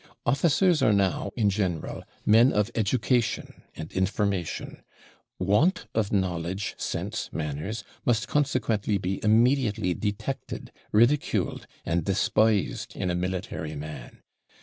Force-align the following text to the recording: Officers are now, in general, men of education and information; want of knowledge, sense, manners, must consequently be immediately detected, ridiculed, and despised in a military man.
Officers 0.25 0.81
are 0.81 0.93
now, 0.93 1.29
in 1.35 1.51
general, 1.51 2.03
men 2.25 2.51
of 2.51 2.71
education 2.73 3.61
and 3.75 3.91
information; 3.93 4.81
want 5.37 5.85
of 5.93 6.11
knowledge, 6.11 6.73
sense, 6.75 7.29
manners, 7.31 7.83
must 8.03 8.27
consequently 8.27 8.97
be 8.97 9.23
immediately 9.23 9.93
detected, 9.93 10.71
ridiculed, 10.91 11.67
and 11.85 12.03
despised 12.03 12.95
in 12.95 13.11
a 13.11 13.15
military 13.15 13.75
man. 13.75 14.23